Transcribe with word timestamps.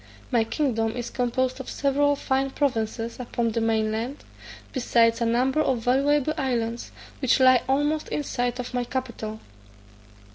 My 0.31 0.43
kingdom 0.43 0.93
is 0.97 1.11
composed 1.11 1.59
of 1.59 1.69
several 1.69 2.15
fine 2.15 2.49
provinces 2.49 3.19
upon 3.19 3.51
the 3.51 3.61
main 3.61 3.91
land, 3.91 4.23
besides 4.73 5.21
a 5.21 5.27
number 5.27 5.61
of 5.61 5.77
valuable 5.83 6.33
islands, 6.39 6.91
which 7.19 7.39
lie 7.39 7.61
almost 7.69 8.09
in 8.09 8.23
sight 8.23 8.57
of 8.57 8.73
my 8.73 8.83
capital. 8.83 9.39